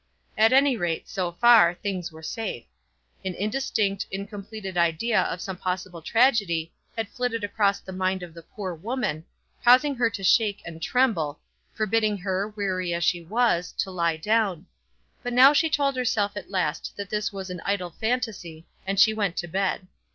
[0.35, 2.65] At any rate, so far, things were safe.
[3.23, 8.41] An indistinct, incompleted idea of some possible tragedy had flitted across the mind of the
[8.41, 9.25] poor woman,
[9.63, 11.39] causing her to shake and tremble,
[11.75, 14.65] forbidding her, weary as she was, to lie down;
[15.21, 19.13] but now she told herself at last that this was an idle phantasy, and she
[19.13, 19.85] went to bed.